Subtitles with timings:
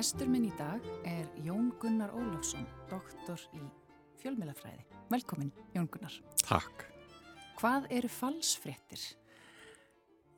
[0.00, 3.58] Gestur minn í dag er Jón Gunnar Ólafsson, doktor í
[4.22, 4.86] fjölmjölafræði.
[5.12, 6.14] Velkomin, Jón Gunnar.
[6.40, 6.86] Takk.
[7.58, 9.02] Hvað eru falsfréttir?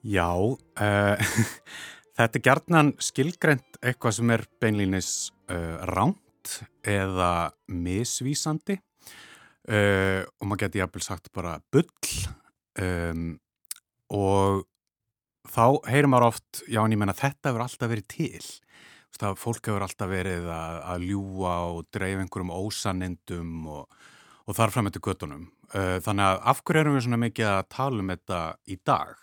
[0.02, 1.36] Já, uh,
[2.18, 5.12] þetta er gerðnan skilgreynd eitthvað sem er beinlýnis
[5.46, 11.86] uh, ránt eða misvísandi uh, og maður geti jafnvel sagt bara bull
[12.82, 13.30] um,
[14.10, 14.66] og
[15.54, 18.52] þá heyrir maður oft, já en ég menna þetta hefur alltaf verið til.
[19.12, 23.98] Það, fólk hefur alltaf verið að, að ljúa og dreif einhverjum ósanindum og,
[24.48, 25.44] og þar fram eftir göttunum.
[25.72, 28.40] Uh, þannig að af hverju erum við svona mikið að tala um þetta
[28.72, 29.22] í dag?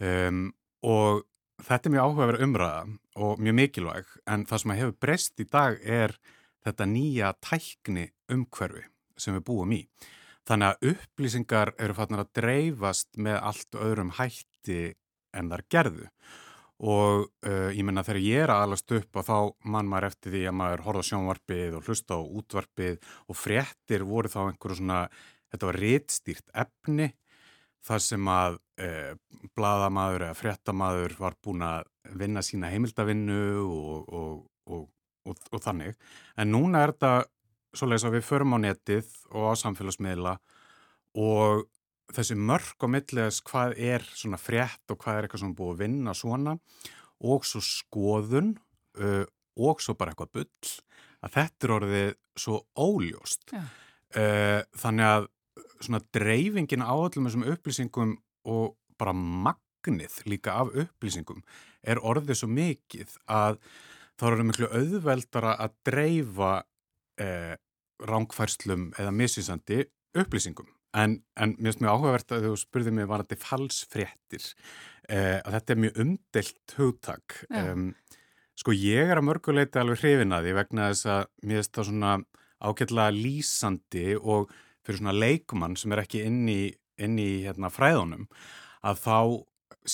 [0.00, 0.40] Um,
[0.84, 1.22] og
[1.64, 2.80] þetta er mjög áhugaverð umræða
[3.24, 6.16] og mjög mikilvæg en það sem hefur breyst í dag er
[6.64, 8.84] þetta nýja tækni umhverfi
[9.20, 9.82] sem við búum í.
[10.44, 14.80] Þannig að upplýsingar eru fatnar að dreifast með allt öðrum hætti
[15.34, 16.08] en þar gerðu
[16.82, 19.36] og uh, ég menna þegar ég er aðalast upp og þá
[19.70, 24.32] mann maður eftir því að maður horfa sjónvarpið og hlusta á útvarpið og fréttir voru
[24.32, 25.04] þá einhverju svona,
[25.52, 27.12] þetta var réttstýrt efni
[27.84, 29.12] þar sem að uh,
[29.54, 31.86] bladamadur eða fréttamadur var búin að
[32.18, 34.34] vinna sína heimildavinnu og, og,
[34.66, 34.90] og,
[35.30, 35.94] og þannig.
[36.36, 37.14] En núna er þetta
[37.74, 40.34] svoleiðis að við förum á netið og á samfélagsmiðla
[41.22, 41.64] og
[42.12, 45.82] þessi mörg á milliðis hvað er svona frétt og hvað er eitthvað sem búið að
[45.84, 46.56] vinna svona
[47.24, 48.54] og svo skoðun
[49.00, 50.74] uh, og svo bara eitthvað bull
[51.24, 52.10] að þetta er orðið
[52.44, 53.54] svo óljóst.
[53.54, 55.28] Uh, þannig að
[55.84, 58.14] svona dreifingin á öllum þessum upplýsingum
[58.50, 61.42] og bara magnið líka af upplýsingum
[61.82, 63.58] er orðið svo mikið að
[64.14, 67.54] þá er það miklu auðveldara að dreifa uh,
[68.04, 69.84] rángfærslum eða misvísandi
[70.14, 74.44] upplýsingum En, en mér finnst mjög áhugavert að þú spurði mér var þetta falsfréttir
[75.08, 77.88] eh, að þetta er mjög umdelt hugtak um,
[78.54, 81.88] sko ég er að mörguleiti alveg hrifin að því vegna þess að mér finnst það
[81.90, 82.12] svona
[82.64, 84.54] ágætlega lýsandi og
[84.84, 86.60] fyrir svona leikumann sem er ekki inn í,
[87.02, 88.28] inn í hérna, fræðunum
[88.84, 89.18] að þá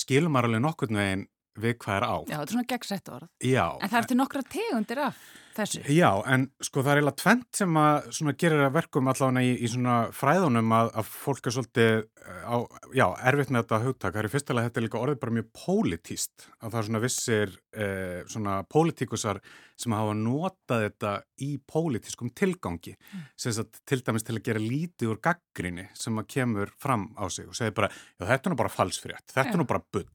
[0.03, 1.27] skilum maður alveg nokkurn veginn
[1.61, 2.15] við hvað er á.
[2.15, 3.29] Já, þetta er svona gegnsætt orð.
[3.43, 3.65] Já.
[3.75, 5.23] En það ertu nokkra tegundir af
[5.55, 5.81] þessu.
[5.93, 9.55] Já, en sko það er eiginlega tvent sem að svona gerir að verkum allavega í,
[9.57, 12.55] í svona fræðunum að, að fólk er svolítið á,
[12.97, 14.15] já, erfitt með þetta hugtak.
[14.15, 17.57] Það er fyrstulega þetta er líka orðið bara mjög pólitíst að það er svona vissir
[17.71, 19.41] eh, svona pólitíkusar
[19.81, 23.25] sem hafa notað þetta í pólitískum tilgangi mm.
[23.39, 27.25] sem að til dæmis til að gera lítið úr gaggrinni sem að kemur fram á
[27.33, 30.09] sig og segir bara, þetta er nú bara falsfrétt, þetta er nú bara bull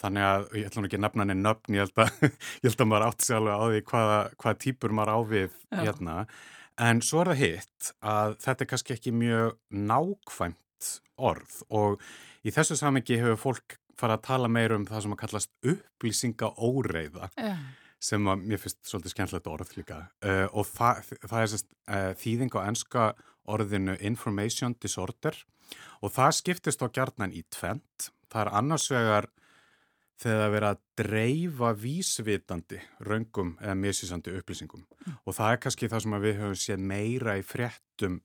[0.00, 2.24] Þannig að ég ætlum ekki að nefna henni nöfn, ég held að,
[2.62, 6.16] ég held að maður átt sér alveg á því hvaða, hvaða típur maður ávið hérna.
[6.80, 9.58] En svo er það hitt að þetta er kannski ekki mjög
[9.90, 10.88] nákvæmt
[11.20, 12.00] orð og
[12.46, 16.48] í þessu samengi hefur fólk farið að tala meir um það sem að kallast upplýsinga
[16.56, 17.52] óreiða Já.
[18.00, 22.12] sem að mér finnst svolítið skemmtilegt orð líka uh, og það, það er sérst, uh,
[22.22, 23.10] þýðing á enska
[23.50, 25.36] orðinu information disorder
[26.00, 28.10] og það skiptist á gjarnan í tvent.
[28.30, 29.28] Það er annars vegar
[30.20, 35.20] þegar það verið að dreifa vísvitandi raungum eða misísandi upplýsingum mm.
[35.24, 38.20] og það er kannski það sem við höfum séð meira í fréttum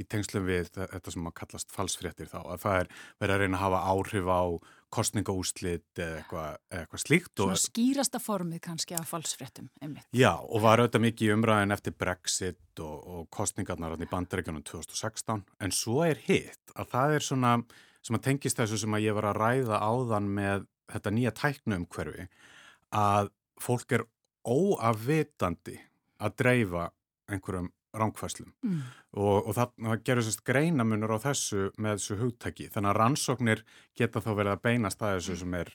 [0.00, 3.58] í tengslum við þetta sem að kallast falsfréttir þá að það er verið að reyna
[3.58, 4.42] að hafa áhrif á
[4.90, 7.32] kostningaúslit eða eitthvað, eitthvað slíkt.
[7.38, 10.08] Svona og, skýrasta formið kannski af falsfréttum, einmitt.
[10.16, 15.76] Já, og var auðvitað mikið umræðin eftir Brexit og, og kostningarnar í bandaríkjunum 2016 en
[15.76, 17.54] svo er hitt að það er svona
[18.00, 21.86] sem að tengist þessu sem að ég var að ræða áðan með þetta nýja tæknum
[21.94, 22.26] hverfi
[22.96, 24.06] að fólk er
[24.48, 25.76] óafvitandi
[26.20, 26.88] að dreifa
[27.30, 28.82] einhverjum ránkvæslum mm.
[29.18, 33.64] og, og það, það gerur sérst greinamunur á þessu með þessu hugtæki þannig að rannsóknir
[33.98, 35.72] geta þá verið að beinast að þessu sem er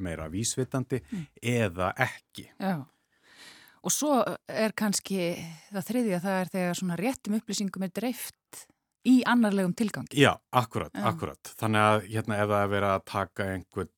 [0.00, 1.26] meira vísvitandi mm.
[1.42, 2.46] eða ekki.
[2.56, 2.80] Já.
[3.80, 4.18] Og svo
[4.48, 5.32] er kannski
[5.70, 8.66] það þriðja það er þegar svona réttum upplýsingum er dreift
[9.08, 10.20] í annarlegum tilgangi.
[10.20, 11.06] Já, akkurat, Já.
[11.08, 11.52] akkurat.
[11.60, 13.88] Þannig að hérna ef það er verið að taka einhver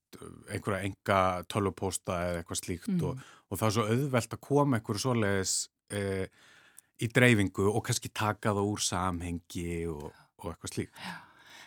[0.53, 1.19] einhverja enga
[1.51, 3.05] tölvupósta eða eitthvað slíkt mm.
[3.09, 5.55] og, og það er svo auðvelt að koma einhverju svoleiðis
[5.93, 6.03] e,
[7.03, 10.09] í dreifingu og kannski taka það úr samhengi og,
[10.43, 10.99] og eitthvað slíkt.
[11.03, 11.15] Já.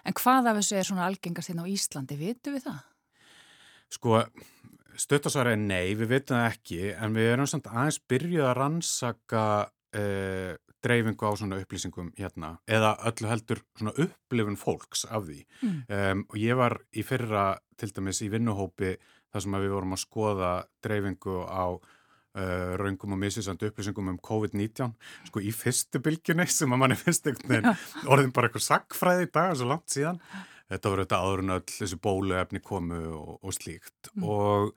[0.06, 2.82] En hvað af þessu er svona algengast hérna á Íslandi, vitu við það?
[3.96, 4.20] Sko,
[5.02, 9.46] stöttasværi er nei, við vitum það ekki, en við erum samt aðeins byrjuð að rannsaka
[9.90, 10.04] e,
[10.86, 15.42] dreifingu á svona upplýsingum hérna eða öllu heldur svona upplifun fólks af því.
[15.62, 15.84] Mm.
[15.98, 18.96] um, og ég var í fyrra til dæmis í vinnuhópi
[19.34, 20.52] þar sem við vorum að skoða
[20.86, 21.66] dreifingu á
[22.36, 24.96] uh, raungum og misvísandi upplýsingum um COVID-19
[25.30, 29.56] sko í fyrstu bylginni sem að manni einhvern veginn orðin bara eitthvað sakfræði í dag
[29.56, 30.22] svo langt síðan.
[30.72, 34.14] Þetta voru þetta áður en öll þessu bóluefni komu og, og slíkt.
[34.16, 34.24] Mm.
[34.26, 34.72] og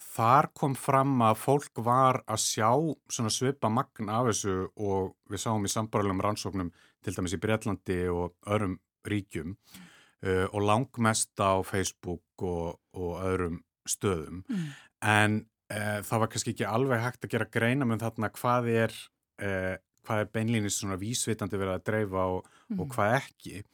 [0.00, 2.70] þar kom fram að fólk var að sjá
[3.12, 6.72] svona svipa magn af þessu og við sáum í sambarlegum rannsóknum
[7.04, 13.60] til dæmis í Breitlandi og öðrum ríkjum uh, og langmest á Facebook og, og öðrum
[13.88, 14.66] stöðum mm.
[15.12, 15.38] en
[15.72, 18.98] uh, það var kannski ekki alveg hægt að gera greina með þarna hvað er,
[19.44, 19.74] uh,
[20.06, 22.80] hvað er beinlýnis svona vísvitandi verið að dreifa og, mm.
[22.80, 23.64] og hvað ekki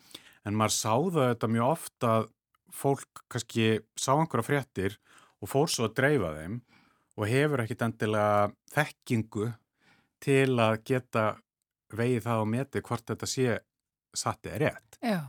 [0.47, 2.33] en maður sáða þetta mjög ofta að
[2.77, 3.69] fólk kannski
[3.99, 4.99] sá einhverja fréttir
[5.43, 6.59] og fór svo að dreifa þeim
[7.17, 9.51] og hefur ekkit endilega þekkingu
[10.23, 11.27] til að geta
[11.97, 13.59] vegið það á meti hvort þetta sé
[14.17, 14.99] satt eða rétt.
[15.05, 15.21] Já,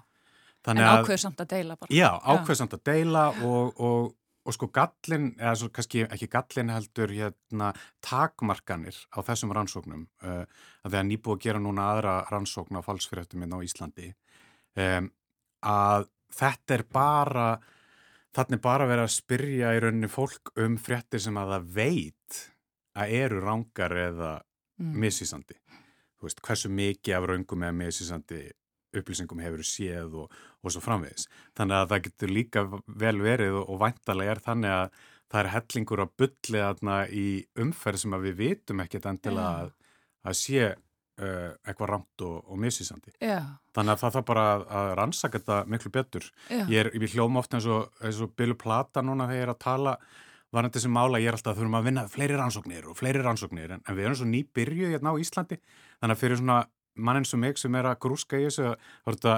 [0.68, 1.96] Þannig en ákveðsamt að deila bara.
[1.96, 4.10] Já, ákveðsamt að deila og, og,
[4.48, 7.70] og sko gallin, eða svo kannski ekki gallin heldur hérna
[8.04, 10.44] takmarkanir á þessum rannsóknum uh,
[10.84, 14.12] að það er nýbúið að gera núna aðra rannsókn á falsfyrirtum á Íslandi
[14.76, 15.10] um,
[15.68, 17.48] að þetta er bara
[18.38, 22.42] Þannig bara verið að spyrja í rauninni fólk um fréttir sem að það veit
[22.98, 24.32] að eru rángar eða
[24.78, 24.94] mm.
[25.02, 25.58] missísandi.
[26.18, 28.42] Þú veist, hversu mikið af raungum eða missísandi
[28.98, 31.28] upplýsingum hefur séð og, og svo framvegis.
[31.58, 35.52] Þannig að það getur líka vel verið og, og væntalega er þannig að það er
[35.56, 37.28] hellingur að bylla í
[37.60, 39.66] umferð sem að við vitum ekkert endilega yeah.
[39.66, 39.74] að,
[40.30, 40.68] að sé
[41.22, 43.14] uh, eitthvað ramt og, og missísandi.
[43.24, 43.42] Já.
[43.78, 46.30] Þannig að það þarf bara að, að rannsaka þetta miklu betur.
[46.50, 46.64] Já.
[46.64, 49.54] Ég er í hljóma ofta eins og, eins og Bilu Plata núna þegar ég er
[49.54, 49.98] að tala
[50.56, 53.74] varandi sem mála, ég er alltaf að þurfum að vinna fleiri rannsóknir og fleiri rannsóknir
[53.76, 56.60] en, en við erum svo nýbyrjuð hérna á Íslandi þannig að fyrir svona
[56.98, 58.78] mann eins og mig sem er að grúska í þessu er
[59.10, 59.36] þetta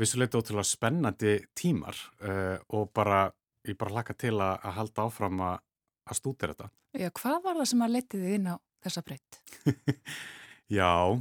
[0.00, 3.26] vissulegt ótrúlega spennandi tímar uh, og bara,
[3.66, 5.60] ég bara hlaka til að, að halda áfram að,
[6.06, 6.70] að stúta þetta.
[6.96, 9.40] Já, hvað var það sem að letiði inn á þessa breytt?
[10.66, 11.14] Já,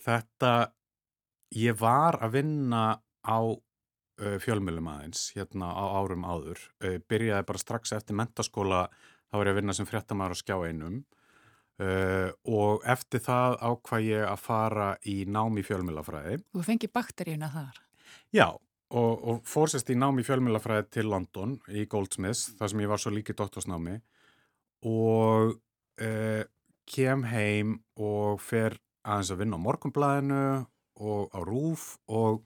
[0.00, 0.52] þetta,
[1.52, 2.84] ég var að vinna
[3.20, 6.62] á uh, fjölmjölum aðeins hérna á árum áður.
[6.80, 8.86] Uh, byrjaði bara strax eftir mentaskóla,
[9.28, 11.02] þá var ég að vinna sem fréttamaður á skjá einum
[11.84, 16.40] uh, og eftir það ákvað ég að fara í námi fjölmjölafræði.
[16.56, 17.84] Þú fengi bakteríuna þar?
[18.32, 23.04] Já, og, og fórsist í námi fjölmjölafræði til London í Goldsmiths, þar sem ég var
[23.04, 24.00] svo líkið doktorsnámi
[24.88, 25.58] og
[26.88, 30.42] kem heim og fer aðeins að vinna á morgunblæðinu
[30.98, 32.42] og á rúf og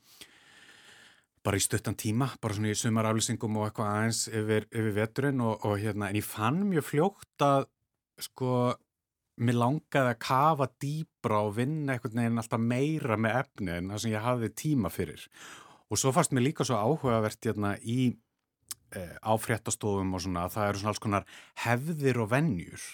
[1.42, 5.64] bara í stuttan tíma, bara svona í sumaraflýsingum og eitthvað aðeins yfir, yfir veturinn og,
[5.66, 7.66] og hérna, en ég fann mjög fljókt að
[8.22, 8.52] sko,
[9.42, 14.04] mér langaði að kafa dýbra og vinna eitthvað neginn alltaf meira með efni en það
[14.04, 15.26] sem ég hafði tíma fyrir.
[15.90, 18.12] Og svo fannst mér líka svo áhugavert hérna í
[18.94, 21.26] eh, áfréttastofum og svona, það eru svona alls konar
[21.64, 22.86] hefðir og vennjur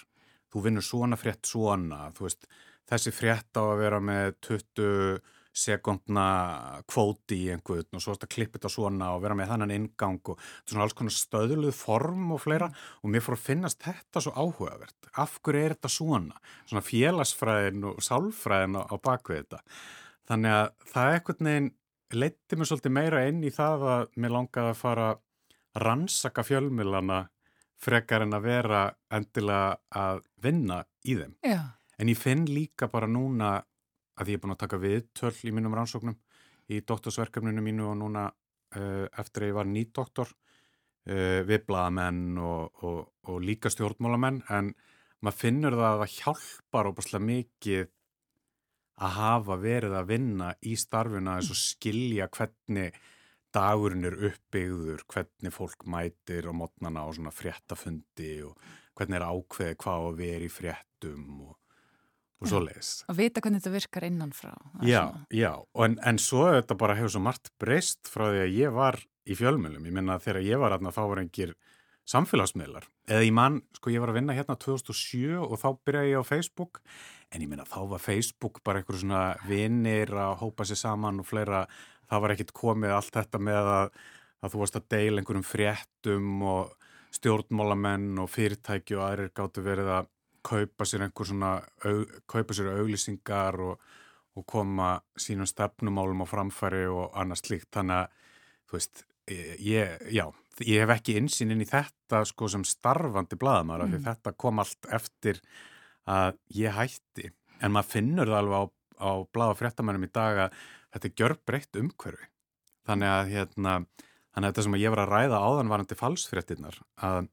[0.53, 2.47] þú vinnur svona frétt svona, þú veist,
[2.89, 5.19] þessi frétt á að vera með 20
[5.59, 6.25] sekundna
[6.89, 10.43] kvóti í einhvern og svo að klippa þetta svona og vera með þannan ingang og
[10.63, 12.69] svona alls konar stöðluð form og fleira
[13.01, 15.09] og mér fór að finnast þetta svo áhugavert.
[15.19, 16.37] Af hverju er þetta svona?
[16.69, 19.63] Svona félagsfræðin og sálfræðin á, á bakvið þetta.
[20.29, 21.71] Þannig að það ekkert neginn
[22.13, 25.09] leytti mér svolítið meira inn í það að mér langaði að fara
[25.79, 27.23] rannsaka fjölmilana
[27.79, 28.81] frekar en að vera
[29.15, 31.35] endilega að vinna í þeim.
[31.45, 31.61] Já.
[31.99, 33.57] En ég finn líka bara núna
[34.19, 36.17] að ég er búin að taka við töll í mínum rannsóknum
[36.69, 42.83] í doktorsverkefninu mínu og núna uh, eftir að ég var nýdoktor uh, við blaðamenn og,
[42.85, 42.99] og,
[43.31, 44.73] og líka stjórnmálamenn en
[45.23, 47.87] maður finnur það að það hjálpar óbúslega mikið
[48.99, 52.99] að hafa verið að vinna í starfuna þess að skilja hvernig
[53.55, 58.59] dagurinn er uppbyggður, hvernig fólk mætir á mótnana á svona fréttafundi og
[58.97, 61.55] hvernig er ákveði hvað að vera í fréttum og,
[62.39, 62.91] og svo leiðis.
[63.09, 64.53] Að vita hvernig þetta virkar innanfrá.
[64.81, 65.25] Já, svona.
[65.41, 65.51] já,
[65.85, 69.37] en, en svo þetta bara hefur svo margt breyst frá því að ég var í
[69.37, 69.89] fjölmjölum.
[69.89, 71.55] Ég minna þegar ég var aðna þá var engir
[72.09, 72.87] samfélagsmiðlar.
[73.09, 76.29] Eða ég mann, sko ég var að vinna hérna 2007 og þá byrjaði ég á
[76.29, 76.81] Facebook
[77.29, 81.27] en ég minna þá var Facebook bara einhverju svona vinnir að hópa sér saman og
[81.29, 81.67] fleira
[82.09, 83.97] það var ekkit komið allt þetta með að,
[84.41, 86.75] að þú varst að deila einhverjum fréttum og
[87.15, 90.09] stjórnmálamenn og fyrirtæki og aðrir gáttu verið að
[90.45, 91.53] kaupa sér einhver svona,
[92.29, 93.81] kaupa sér auglýsingar og,
[94.37, 97.69] og koma sínum stefnumálum á framfæri og annað slíkt.
[97.75, 98.29] Þannig að,
[98.69, 99.03] þú veist,
[99.65, 100.25] ég, já,
[100.65, 103.95] ég hef ekki insýn inn í þetta sko sem starfandi bladamæra mm.
[103.95, 105.41] því þetta kom allt eftir
[106.09, 107.33] að ég hætti.
[107.59, 108.65] En maður finnur það alveg á,
[108.99, 110.59] á blada fréttamænum í dag að
[110.93, 112.29] þetta er gjörbreytt umhverfi.
[112.89, 113.73] Þannig að, hérna,
[114.33, 117.29] þannig að þetta sem ég var að ræða áðan varandi falsfréttinnar, að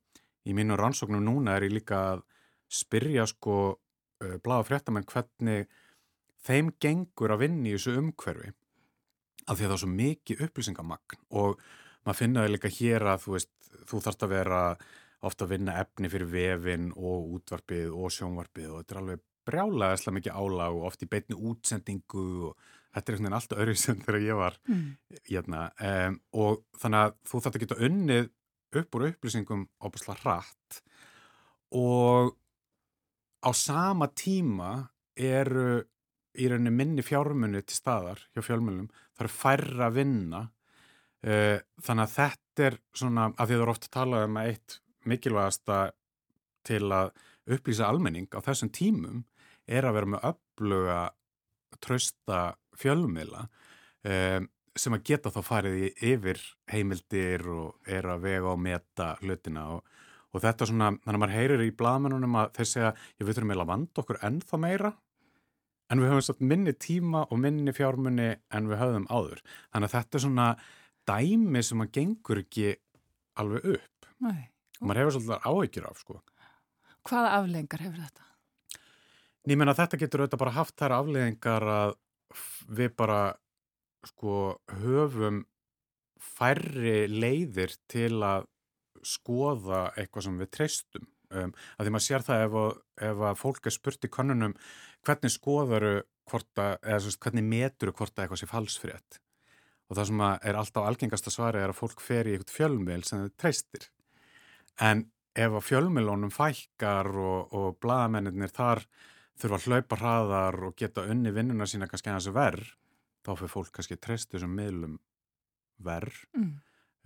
[0.46, 2.22] í mínu rannsóknum núna er ég líka að
[2.72, 5.66] spyrja sko uh, bláða fréttamenn hvernig
[6.46, 8.52] þeim gengur að vinni í þessu umhverfi
[9.46, 11.60] af því að það er svo mikið upplýsingamagn og
[12.06, 13.52] maður finnaði líka hér að þú veist,
[13.86, 14.60] þú þarfst að vera
[15.26, 19.98] ofta að vinna efni fyrir vefin og útvarpið og sjónvarpið og þetta er alveg brjálega
[19.98, 24.00] eða mikið álag og oft í beitni útsendingu og þetta er veginn alltaf öðru sem
[24.00, 24.86] þegar ég var mm.
[25.28, 28.30] hérna um, og þannig að þú þarf að geta unnið
[28.80, 30.80] upp úr upplýsingum opasla hratt.
[31.76, 32.32] Og
[33.44, 34.72] á sama tíma
[35.16, 35.82] eru
[36.36, 40.42] í rauninni minni fjármunni til staðar hjá fjölmjölum, það eru færra að vinna.
[41.26, 44.80] Uh, þannig að þetta er svona, af því það eru oft að tala um eitt
[45.06, 45.78] mikilvægasta
[46.66, 47.14] til að
[47.56, 49.24] upplýsa almenning á þessum tímum
[49.66, 50.98] er að vera með öfluga
[51.82, 52.40] trösta
[52.76, 53.46] fjölmila
[54.06, 56.40] um, sem að geta þá farið í yfir
[56.72, 59.86] heimildir og er að vega og meta hlutina og,
[60.34, 63.54] og þetta svona, þannig að maður heyrir í bladmennunum að þeir segja, ég veit um
[63.56, 64.92] að vanda okkur ennþá meira
[65.90, 69.42] en við höfum satt minni tíma og minni fjármunni en við höfum áður.
[69.70, 70.46] Þannig að þetta er svona
[71.06, 72.72] dæmi sem að gengur ekki
[73.40, 74.08] alveg upp.
[74.26, 74.48] Nei.
[74.80, 76.18] Og maður hefur svolítið áhyggjur af, sko.
[77.06, 78.26] Hvaða afleggingar hefur þetta?
[79.46, 81.92] Ég menna þetta getur auðvitað bara haft þær afleggingar að
[82.76, 83.20] við bara,
[84.10, 85.44] sko, höfum
[86.18, 88.48] færri leiðir til að
[89.06, 91.06] skoða eitthvað sem við treystum.
[91.30, 92.58] Um, að því maður sér það ef,
[93.06, 94.52] ef að fólk er spurt í konunum
[95.06, 95.94] hvernig skoðaru
[96.30, 99.18] hvort að, eða svona, hvernig meturu hvort að eitthvað sé falsfrétt
[99.86, 103.24] og það sem er alltaf algengasta svari er að fólk fer í eitthvað fjölmil sem
[103.24, 103.88] þau treystir
[104.86, 105.04] en
[105.36, 108.84] ef að fjölmilónum fækkar og, og bladamennir þar
[109.36, 112.72] þurfa að hlaupa hraðar og geta unni vinnuna sína kannski að þessu verð
[113.26, 114.96] þá fyrir fólk kannski treystu sem miðlum
[115.84, 116.52] verð mm.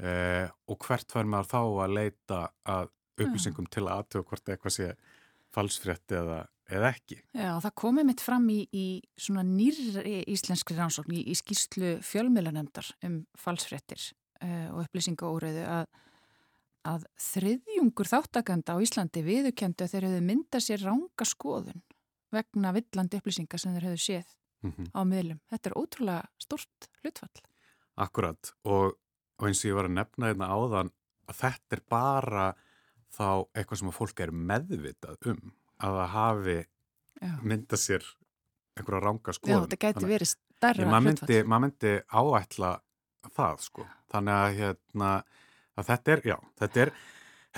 [0.05, 4.77] eh, og hvert verður maður þá að leita að upplýsingum til að aðtöða hvort eitthvað
[4.77, 4.89] sé
[5.55, 6.39] falsfrétti eða,
[6.71, 7.19] eða ekki.
[7.35, 8.87] Já, það komið mitt fram í, í
[9.19, 14.07] svona nýri íslenskri rannsókn í, í skýrslu fjölmiðlanemdar um falsfréttir
[14.45, 15.87] uh, og upplýsingaóriðu að,
[16.95, 21.83] að þriðjungur þáttakanda á Íslandi viðukendu að þeir hefðu myndað sér ranga skoðun
[22.35, 24.91] vegna villandi upplýsinga sem þeir hefðu séð mm -hmm.
[24.95, 25.41] á miðlum.
[25.51, 27.45] Þetta er ótrúlega stort hlutfall.
[27.97, 28.99] Akkurat og,
[29.39, 30.93] og eins og ég var að nefna hérna áðan
[31.29, 32.55] að þetta er bara
[33.11, 36.59] þá eitthvað sem að fólk er meðvitað um að það hafi
[37.43, 38.05] mynda sér
[38.77, 39.57] einhverja ranga skoðun.
[39.57, 42.73] Já, þetta gæti verið starra maður myndi, mað myndi áætla
[43.37, 43.87] það sko.
[44.11, 45.11] Þannig að, hérna,
[45.79, 46.93] að þetta er, já, þetta er,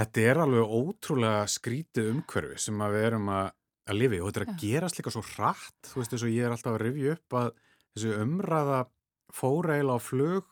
[0.01, 3.53] þetta er alveg ótrúlega skrítið umhverfi sem að við erum að,
[3.89, 4.61] að lifi og þetta er að já.
[4.63, 7.53] gerast líka svo hratt, þú veist þess að ég er alltaf að rifja upp að
[7.93, 8.81] þessu umræða
[9.33, 10.49] fóreila á flög,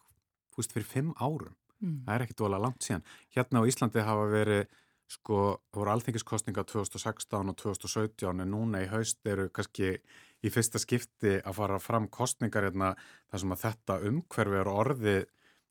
[0.51, 1.57] þú veist, fyrir fimm árum.
[1.81, 1.99] Mm.
[2.05, 3.05] Það er ekkit óalega langt síðan.
[3.37, 4.65] Hérna á Íslandi hafa verið
[5.11, 5.39] sko,
[5.71, 9.97] það voru alþengiskostninga 2016 og 2017 en núna í haust eru kannski
[10.41, 12.93] í fyrsta skipti að fara fram kostningar hérna
[13.31, 15.17] þar sem að þetta umhverfi er orði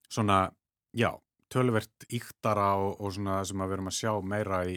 [0.09, 0.41] svona,
[0.91, 1.11] já,
[1.49, 4.75] tölvert íktara og, og svona sem að við erum að sjá meira í,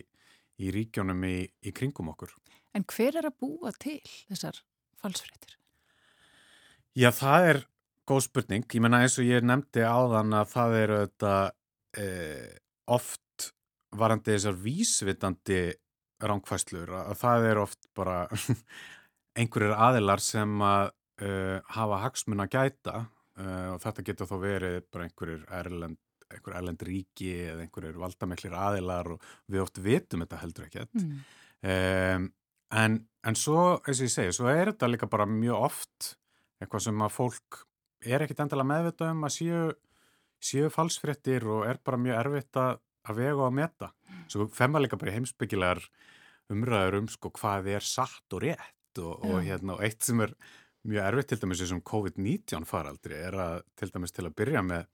[0.63, 2.33] í ríkjónum í, í kringum okkur.
[2.77, 4.01] En hver er að búa til
[4.31, 4.63] þessar
[5.03, 5.59] falsfréttir?
[6.97, 7.61] Já, það er
[8.09, 8.67] góð spurning.
[8.69, 11.35] Ég menna eins og ég nefndi áðan að það eru þetta
[12.03, 12.51] eh,
[12.93, 13.53] oft
[13.97, 15.63] varandi þessar vísvitandi
[16.23, 18.17] ránkvæslur að það er oft bara
[19.39, 20.93] einhverjir aðilar sem að
[21.25, 26.01] uh, hafa hagsmun að gæta uh, og þetta getur þó verið bara einhverjir erlend,
[26.31, 31.19] einhver erlend ríki eða einhverjir valdameklir aðilar og við oft vitum þetta heldur ekkert mm.
[31.75, 32.31] um,
[32.79, 36.15] en, en svo, eins og ég segi, svo er þetta líka bara mjög oft
[36.63, 37.63] eitthvað sem að fólk
[38.03, 39.61] er ekkit endala meðvita um að séu,
[40.43, 43.91] séu falsfrettir og er bara mjög erfitt að að vega og að meta.
[44.31, 45.83] Svo femma líka bara heimsbyggilegar
[46.53, 50.35] umræður um sko hvað er satt og rétt og, og, hérna, og eitt sem er
[50.89, 54.91] mjög erfitt til dæmis sem COVID-19 faraldri er að til dæmis til að byrja með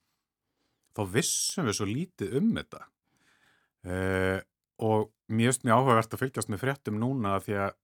[0.96, 2.84] þá vissum við svo lítið um þetta.
[3.88, 4.38] Uh,
[4.78, 7.76] og mjög mjög áhugavert að fylgjast með fréttum núna því að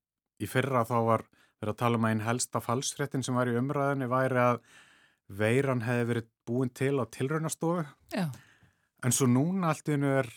[0.44, 1.26] í fyrra þá var
[1.60, 4.58] verið að tala um einn helsta falsfréttin sem var í umræðinni væri að
[5.28, 7.84] veiran hefði verið búin til á tilraunastofu
[9.04, 10.28] En svo núna allt í hennu er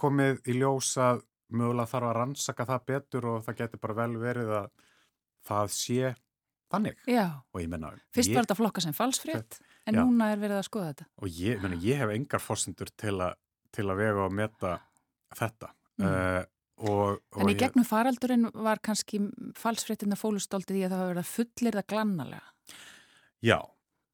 [0.00, 1.22] komið í ljós að
[1.54, 4.68] mögulega þarf að rannsaka það betur og það getur bara vel verið að
[5.46, 6.12] það sé
[6.70, 7.04] þannig.
[7.10, 7.26] Já,
[7.70, 10.02] menna, fyrst var þetta flokka sem falsfrétt en já.
[10.02, 11.08] núna er verið að skoða þetta.
[11.22, 13.16] Og ég, menna, ég hef engar fórsendur til,
[13.74, 14.76] til að vega og meta
[15.38, 15.74] þetta.
[16.00, 16.06] Mm.
[16.06, 16.42] Uh,
[16.80, 19.20] og, og en í gegnum faraldurinn var kannski
[19.58, 22.78] falsfréttina fólustóltið í að það var verið að fullir það glannalega.
[23.44, 23.58] Já,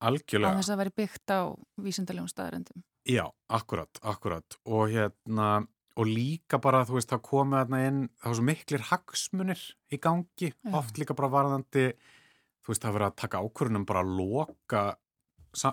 [0.06, 0.52] algjörlega.
[0.52, 1.40] Á þess að veri byggt á
[1.86, 2.84] vísindalegum staðarendum.
[3.06, 5.50] Já, akkurat, akkurat og hérna
[5.96, 9.98] og líka bara þú veist það komið þarna inn það var svo miklir hagsmunir í
[10.02, 10.70] gangi Já.
[10.76, 14.82] oft líka bara varðandi þú veist það verið að taka ákvörunum bara að loka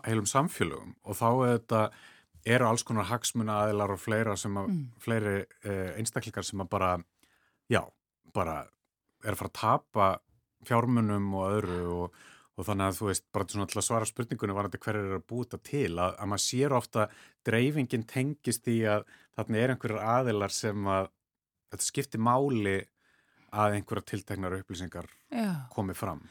[0.08, 1.82] heilum samfélögum og þá er þetta
[2.46, 4.86] eru alls konar hagsmuna aðilar og fleira sem að, Mm.
[5.00, 5.36] fleiri
[5.66, 6.92] uh, einstaklingar sem að bara,
[7.72, 7.82] já,
[8.34, 8.68] bara
[9.24, 10.08] er að fara að tapa
[10.68, 12.14] fjármunum og öðru og,
[12.58, 15.16] og þannig að þú veist, bara svona til að svara spurningunni var þetta hverju er
[15.18, 17.08] að búta til, að, að maður sér ofta
[17.48, 21.10] dreifingin tengist í að þarna er einhverjar aðilar sem að
[21.74, 22.76] þetta skiptir máli
[23.54, 25.68] að einhverja tilteknar upplýsingar Já.
[25.74, 26.22] komi fram.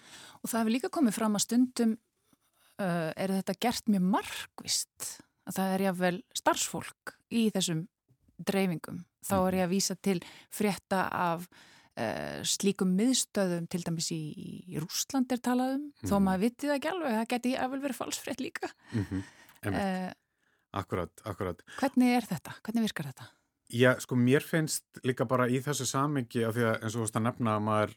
[0.43, 5.11] Og það hefur líka komið fram að stundum uh, er þetta gert mjög markvist.
[5.49, 7.85] Að það er jáfnvel starfsfólk í þessum
[8.47, 9.05] dreifingum.
[9.27, 10.17] Þá er ég að vísa til
[10.55, 14.21] frétta af uh, slíkum miðstöðum, til dæmis í,
[14.75, 16.25] í Rúsland er talað um, þó Mhm.
[16.27, 18.71] maður vitið það ekki alveg, það geti jáfnvel verið falsfrétt líka.
[18.93, 19.23] Mm -hmm.
[19.63, 20.11] Uh,
[20.75, 21.61] Akkurat, akkurat.
[21.79, 22.55] hvernig er þetta?
[22.65, 23.27] Hvernig virkar þetta?
[23.73, 27.05] Já, sko, mér finnst líka bara í þessu samengi af því að eins og þú
[27.05, 27.95] veist að nefna að maður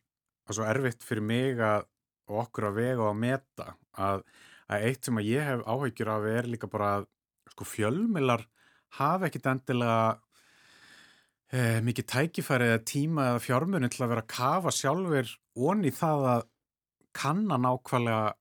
[0.49, 1.85] að svo erfitt fyrir mig að
[2.27, 4.23] okkur að vega og að meta að,
[4.69, 7.05] að eitt sem að ég hef áhyggjur af er líka bara að
[7.55, 8.45] sko fjölmilar
[8.99, 10.17] hafa ekkit endilega
[11.51, 16.27] eh, mikið tækifæri eða tíma eða fjármunni til að vera að kafa sjálfur onni það
[16.33, 16.45] að
[17.15, 18.35] kanna nákvæmlega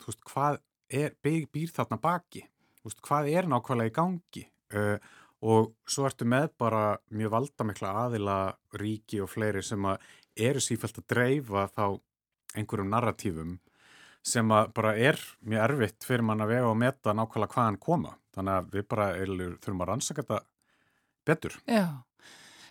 [0.00, 2.44] þú veist, hvað er, býr, býr þarna baki.
[2.78, 4.44] Þú veist, hvað er nákvæmlega í gangi?
[4.72, 4.96] Uh,
[5.48, 8.38] og svo ertu með bara mjög valdamikla aðila
[8.80, 10.02] ríki og fleiri sem að
[10.48, 11.84] eru sífælt að dreifa þá
[12.58, 13.52] einhverjum narratífum
[14.28, 18.14] sem að bara er mjög erfitt fyrir mann að vega og meta nákvæmlega hvaðan koma
[18.36, 20.40] þannig að við bara eilur, þurfum að rannsaka þetta
[21.28, 21.56] betur.
[21.68, 21.86] Já,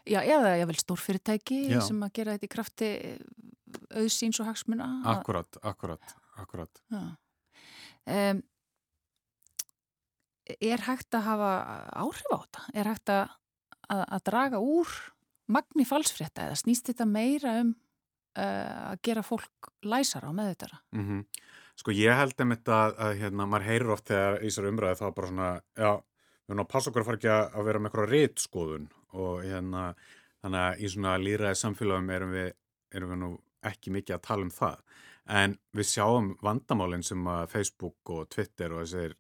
[0.08, 1.82] Já eða ég vil stórfyrirtæki Já.
[1.84, 2.92] sem að gera þetta í krafti
[4.00, 4.88] auðsýns og hagsmuna.
[5.12, 6.82] Akkurat, akkurat, akkurat.
[8.08, 8.40] Um,
[10.56, 11.52] er hægt að hafa
[11.92, 12.64] áhrif á þetta?
[12.80, 13.36] Er hægt að,
[13.90, 14.96] að, að draga úr
[15.52, 17.76] magni falsfrétta eða snýst þetta meira um
[18.38, 20.82] að gera fólk læsara með þetta?
[20.96, 21.24] Mm
[21.78, 24.98] Sko ég held um þetta að, að hérna, maður heyrir oft þegar í þessar umræði
[24.98, 25.92] þá bara svona, já,
[26.48, 28.88] við erum að passa okkur að fara ekki að, vera með eitthvað rítskoðun
[29.24, 29.84] og hérna,
[30.42, 32.50] þannig að í svona líðræði samfélagum erum við,
[32.98, 33.30] erum við nú
[33.70, 34.82] ekki mikið að tala um það.
[35.38, 39.14] En við sjáum vandamálinn sem að Facebook og Twitter og þessir,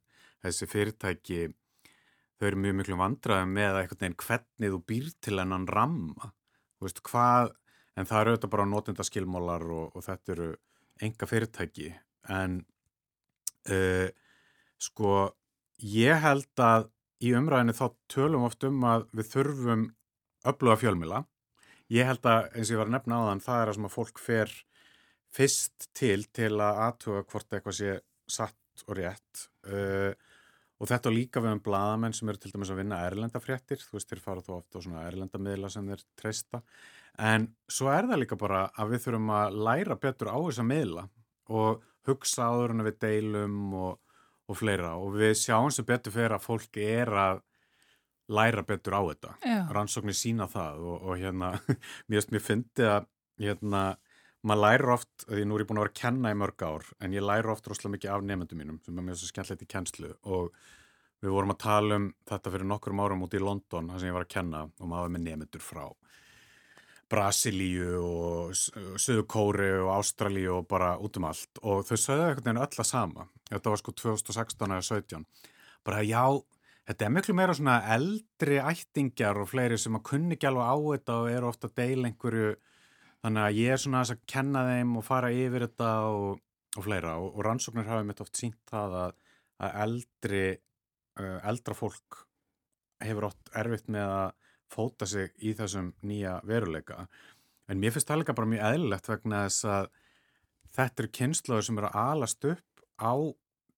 [0.45, 1.39] þessi fyrirtæki,
[2.39, 6.31] þau eru mjög miklu vandraði með einhvern veginn hvernig þú býr til ennan ramma.
[6.77, 7.53] Þú veist hvað,
[7.97, 10.49] en það eru auðvitað bara notendaskilmólar og, og þetta eru
[11.07, 11.89] enga fyrirtæki.
[12.33, 12.59] En
[13.73, 14.09] uh,
[14.81, 15.13] sko
[15.81, 16.91] ég held að
[17.25, 19.87] í umræðinu þá tölum oft um að við þurfum
[20.47, 21.23] öfluga fjölmila
[21.93, 24.21] ég held að eins og ég var að nefna á þann það er að fólk
[24.21, 24.53] fer
[25.37, 27.93] fyrst til til að aðtuga hvort eitthvað sé
[28.27, 29.47] satt og rétt.
[29.67, 30.13] Uh,
[30.77, 34.11] og þetta líka við um bladamenn sem eru til dæmis að vinna erlendafréttir, þú veist,
[34.11, 36.61] þeir fara þó ofta á svona erlendamiðla sem þeir treysta
[37.17, 41.07] en svo er það líka bara að við þurfum að læra betur á þessa miðla
[41.49, 43.99] og hugsa áður en við deilum og,
[44.47, 44.95] og fleira.
[45.01, 47.43] Og við sjáum sem betur fyrir að fólki er að
[48.27, 49.35] læra betur á þetta.
[49.43, 49.59] Já.
[49.75, 51.53] rannsóknir sína það og, og hérna,
[52.11, 53.07] mér mér fyndi að
[53.41, 53.83] hérna,
[54.47, 56.89] maður lærir oft því nú er ég búin að vera að kenna í mörg ár
[57.03, 59.71] en ég lærir oft rosalega mikið af nefndum mínum sem er mér svo skemmtilegt í
[59.71, 60.11] kennslu.
[60.27, 60.51] Og
[61.23, 64.17] við vorum að tala um þetta fyrir nokkur árum út í London þar sem ég
[64.17, 65.87] var að kenna og maður með nefndur frá
[67.07, 71.61] Brasilíu og Suðu Kóri og Ástralíu og bara út um allt.
[71.63, 73.27] Og þau sögðu einhvern veginn öll að sama.
[73.47, 75.27] Þetta var sko 2016 eða 17
[75.87, 76.23] bara já,
[76.87, 80.75] þetta er miklu meira svona eldri ættingjar og fleiri sem að kunni ekki alveg á
[80.91, 82.55] þetta og eru ofta að deila einhverju.
[83.25, 86.41] Þannig að ég er svona að kenna þeim og fara yfir þetta og,
[86.77, 87.15] og fleira.
[87.21, 89.15] Og, og rannsóknir hafa mitt oft sínt það að,
[89.63, 92.21] að eldri uh, eldra fólk
[93.03, 97.07] hefur oft erfitt með að fóta sig í þessum nýja veruleika
[97.67, 99.89] en mér finnst það líka bara mjög eðlilegt vegna þess að
[100.77, 103.13] þetta eru kynnslóður sem eru að alast upp á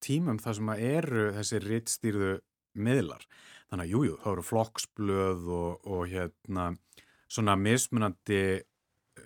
[0.04, 2.34] tímum þar sem að eru þessi rittstýrðu
[2.80, 3.26] miðlar.
[3.70, 6.70] Þannig að jújú, jú, þá eru flokksblöð og, og hérna
[7.30, 8.42] svona mismunandi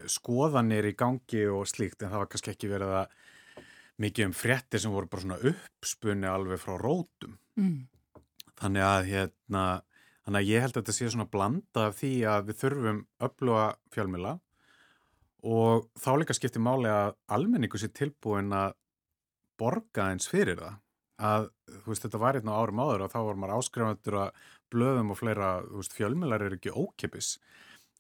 [0.10, 3.18] skoðanir í gangi og slíkt en það var kannski ekki verið að
[4.04, 7.38] mikið um fréttir sem voru bara svona uppspunni alveg frá rótum.
[7.60, 7.84] Mm.
[8.60, 9.66] Þannig að hérna,
[10.24, 13.66] þannig að ég held að þetta sé svona blanda af því að við þurfum öfluga
[13.94, 14.34] fjölmila
[15.44, 18.78] og þá líka skiptir máli að almenningu sé tilbúin að
[19.60, 20.80] borga eins fyrir það.
[21.24, 25.12] Að þú veist þetta var hérna árum áður og þá var maður áskrifandur að blöðum
[25.14, 27.36] og fleira veist, fjölmilar eru ekki ókipis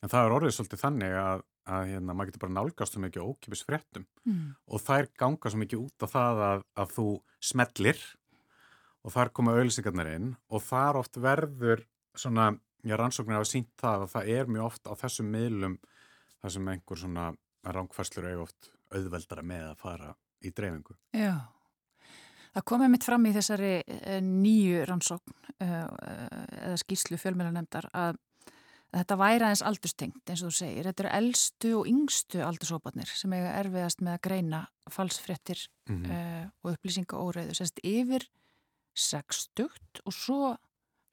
[0.02, 1.44] en það er orðið svolítið þannig að,
[1.76, 4.08] að hérna, maður getur bara nálgast svo mikið ókipis fréttum.
[4.26, 4.56] Mm.
[4.68, 7.08] og þær ganga svo mikið út af það að, að þú
[7.52, 8.04] smellir
[9.04, 12.52] og þar koma auðlýsingarnir inn og þar oft verður svona,
[12.84, 15.80] ég rannsóknir hafa sínt það að það er mjög oft á þessum miðlum
[16.41, 17.32] þar sem einhver svona
[17.63, 20.12] rángfæslur eiga oft auðveldara með að fara
[20.43, 20.97] í dreifingu.
[21.15, 21.38] Já.
[22.54, 25.88] Það komið mitt fram í þessari uh, nýju rannsókn uh,
[26.67, 28.19] eða skýslu fjölmjölanemdar að
[28.93, 30.89] þetta væri aðeins aldurstengt eins og þú segir.
[30.89, 34.60] Þetta eru eldstu og yngstu aldursópanir sem eiga erfiðast með að greina
[34.93, 36.52] falsfrettir mm -hmm.
[36.62, 37.56] og upplýsinga óreiðu.
[37.58, 38.28] Sérst yfir
[38.93, 39.65] 60
[40.06, 40.58] og svo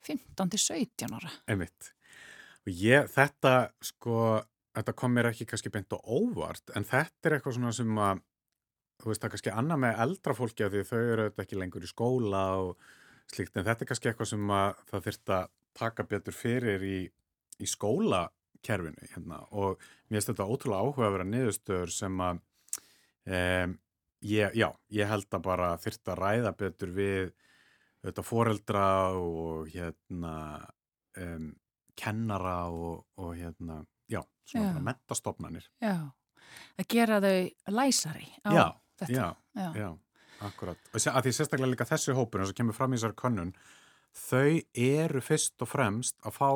[0.07, 1.31] 15 til 17 ára.
[1.51, 1.91] Einmitt.
[2.69, 4.41] Ég, þetta sko,
[4.75, 8.21] þetta kom mér ekki kannski beint og óvart en þetta er eitthvað svona sem að
[9.01, 11.87] þú veist það kannski annað með eldra fólki af því þau eru auðvitað ekki lengur
[11.87, 12.85] í skóla og
[13.31, 15.49] slíkt en þetta er kannski eitthvað sem að það þurft að
[15.81, 16.99] taka betur fyrir í,
[17.57, 22.41] í skólakerfinu hérna og mér finnst þetta ótrúlega áhuga að vera niðurstöður sem að
[23.25, 23.77] um,
[24.21, 27.31] ég, já, ég held að bara þurft að ræða betur við
[28.01, 28.85] þetta foreldra
[29.17, 30.35] og hérna
[31.17, 31.51] um,
[31.97, 34.85] kennara og, og hérna, já, svona já.
[34.87, 35.67] mentastofnanir.
[35.83, 35.97] Já,
[36.79, 38.65] að gera þau læsari á já,
[39.03, 39.11] þetta.
[39.13, 39.27] Já,
[39.59, 39.89] já, já,
[40.47, 40.89] akkurat.
[40.91, 43.53] Og að því sérstaklega líka þessi hópur, eins og kemur fram í þessari könnun,
[44.17, 46.49] þau eru fyrst og fremst að fá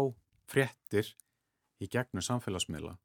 [0.50, 1.14] fréttir
[1.82, 2.96] í gegnum samfélagsmiðla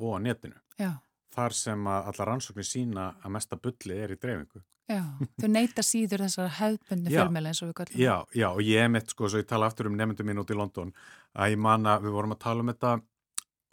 [0.00, 0.58] og á netinu.
[0.80, 0.96] Já.
[1.30, 4.64] Þar sem að alla rannsóknir sína að mesta bulli er í dreifingu.
[4.90, 5.02] Já,
[5.38, 8.00] þau neyta síður þessar hefðbunni fjölmjöla eins og við kallum.
[8.02, 10.56] Já, já, og ég mitt, sko, svo ég tala aftur um nefndum mín út í
[10.58, 10.90] London,
[11.38, 12.94] að ég man að við vorum að tala um þetta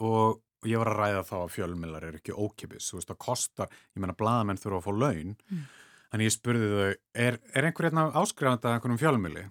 [0.05, 3.73] og, ég var að ræða þá að fjölmjölar er ekki ókipis, þú veist, það kostar,
[3.95, 5.65] ég menna, bladamenn þurfa að fá laun, mm.
[6.11, 6.93] þannig ég spurði þau,
[7.25, 9.45] er, er einhver hérna áskrifandi að einhvernum fjölmjöli?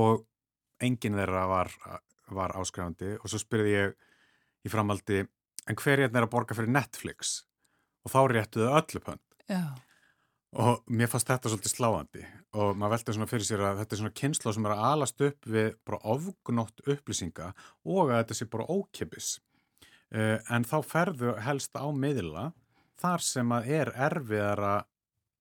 [0.00, 0.24] Og
[0.84, 1.72] enginn þeirra var,
[2.36, 3.96] var áskrifandi og svo spurði ég
[4.66, 5.24] í framaldi,
[5.70, 7.40] en hver hérna er að borga fyrir Netflix?
[8.04, 9.22] Og þá réttuðu öllu pönd.
[9.50, 9.62] Já.
[10.60, 12.24] Og mér fannst þetta svolítið sláandi
[12.58, 15.22] og maður veldi svona fyrir sér að þetta er svona kynsla sem er að alast
[15.22, 17.52] upp við bara ofgnótt upplýsinga
[17.86, 19.28] og að þetta sé bara ókipis.
[20.10, 22.48] Uh, en þá ferðu helst á miðla
[22.98, 24.72] þar sem að er erfiðara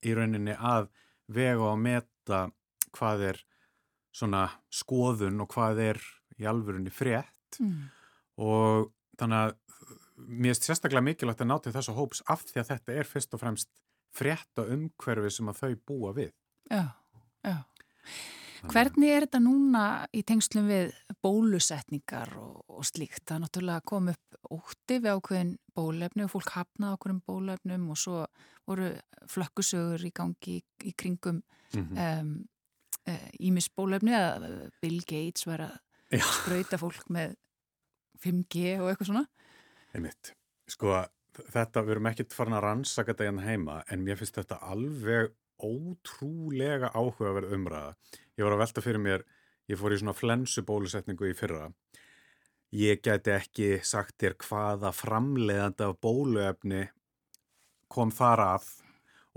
[0.06, 0.92] í rauninni að
[1.34, 2.44] vega og meta
[2.94, 3.42] hvað er
[4.14, 6.04] svona skoðun og hvað er
[6.40, 7.82] í alvörunni frétt mm.
[8.46, 9.58] og þannig að
[10.28, 13.34] mér er sérstaklega mikilvægt að ná til þessu hóps af því að þetta er fyrst
[13.34, 13.70] og fremst
[14.16, 16.34] frétta umhverfi sem að þau búa við.
[16.70, 16.86] Já,
[17.46, 17.58] já.
[18.68, 20.92] Hvernig er þetta núna í tengslum við
[21.24, 23.24] bólusetningar og, og slíkt?
[23.24, 28.00] Það er náttúrulega kom upp ótti við ákveðin bólefni og fólk hafnaði ákveðin bólefnum og
[28.02, 28.26] svo
[28.68, 28.90] voru
[29.32, 32.20] flökkusögur í gangi í, í kringum mm -hmm.
[32.20, 32.34] um,
[33.08, 35.78] uh, að Bill Gates var að
[36.20, 37.38] spröyta fólk með
[38.20, 39.26] 5G og eitthvað svona.
[39.96, 40.34] Einmitt.
[40.70, 40.94] Sko
[41.54, 45.34] þetta, við erum ekkert farin að rannsaka þetta hérna heima en mér finnst þetta alveg
[45.60, 47.96] ótrúlega áhugaverð umræða.
[48.38, 49.26] Ég var að velta fyrir mér,
[49.68, 51.70] ég fór í svona flensubólusetningu í fyrra.
[52.76, 56.86] Ég gæti ekki sagt þér hvaða framleiðandi af bóluefni
[57.90, 58.70] kom þar að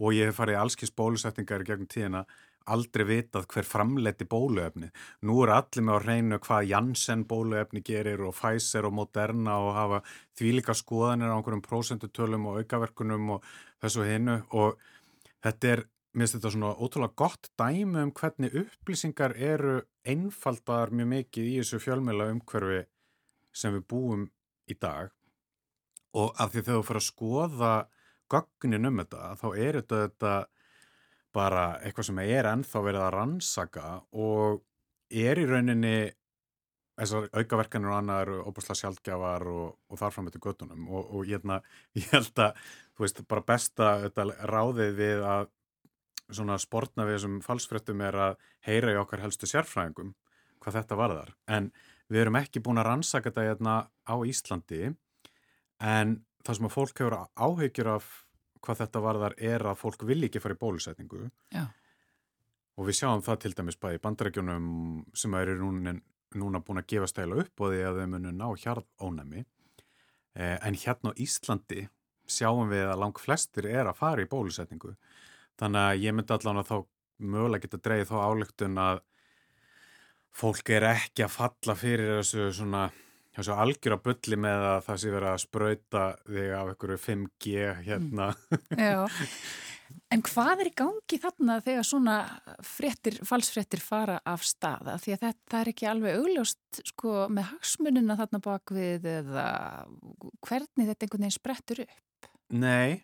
[0.02, 2.26] og ég hef farið allskins bólusetningar í gegnum tíðina
[2.70, 4.90] aldrei vitað hver framleiti bóluefni.
[5.26, 9.74] Nú er allir með að reyna hvað Janssen bóluefni gerir og Pfizer og Moderna og
[9.76, 10.02] hafa
[10.38, 13.48] þvílika skoðanir á einhverjum prósendutölum og aukaverkunum og
[13.82, 14.78] þessu hinnu og
[15.42, 21.10] þetta er, mér finnst þetta svona ótrúlega gott dæmi um hvernig upplýsingar eru einfaldar mjög
[21.16, 22.84] mikið í þessu fjölmjöla umhverfi
[23.52, 24.28] sem við búum
[24.70, 25.12] í dag
[26.18, 27.72] og af því þegar þú fyrir að skoða
[28.32, 30.34] gögnin um þetta þá er þetta þetta
[31.32, 34.62] bara eitthvað sem er ennþá verið að rannsaka og
[35.12, 35.96] er í rauninni
[37.02, 41.40] þessar aukaverkanir og annað eru óbúslega sjálfgjafar og, og þarfram eftir göttunum og, og ég,
[41.40, 41.60] hérna,
[41.98, 43.92] ég held að þú veist bara besta
[44.48, 45.48] ráðið við að
[46.32, 50.12] svona sportna við þessum falsfrettum er að heyra í okkar helstu sérfræðingum
[50.62, 51.32] hvað þetta varðar.
[51.50, 51.72] En
[52.12, 54.92] við erum ekki búin að rannsaka þetta hérna á Íslandi
[55.82, 56.14] en
[56.46, 58.10] það sem að fólk hefur áhyggjur af
[58.62, 61.28] hvað þetta varðar er að fólk vil ekki fara í bólusetningu.
[61.54, 61.66] Já.
[62.76, 64.68] og við sjáum það til dæmis bæði bandarækjunum
[65.14, 65.92] sem eru núna,
[66.34, 70.78] núna búin að gefa stæla upp og því að þau munu ná hjarðónami eh, en
[70.80, 71.84] hérna á Íslandi
[72.24, 74.94] sjáum við að lang flestir er að fara í bólusetningu.
[75.60, 76.76] Þannig að ég myndi allan að þá
[77.22, 79.02] mögulega geta dreyið þá álöktun að
[80.32, 82.86] fólk er ekki að falla fyrir þessu svona
[83.32, 86.98] Já, svo algjör að bulli með að það sé verið að spröyta þig af einhverju
[87.00, 88.26] 5G hérna.
[88.52, 88.82] Mm.
[88.82, 88.98] Já,
[90.12, 92.16] en hvað er í gangi þarna þegar svona
[92.66, 94.98] fréttir, falsfréttir fara af staða?
[95.00, 99.46] Því að þetta er ekki alveg augljóst sko með hagsmunina þarna bakvið eða
[100.44, 102.30] hvernig þetta einhvern veginn sprettur upp?
[102.52, 103.00] Nei,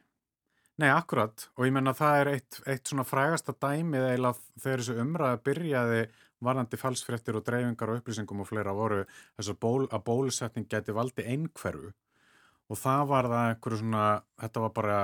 [0.76, 1.48] nei, akkurat.
[1.56, 6.08] Og ég menna það er eitt, eitt svona frægasta dæmið eða þegar þessu umræða byrjaði
[6.44, 10.94] varandi falsfrettir og dreifingar og upplýsingum og fleira voru þess að, ból, að bólusetning geti
[10.94, 11.92] valdi einhverfu
[12.68, 14.04] og það var það einhverju svona,
[14.42, 15.00] þetta var bara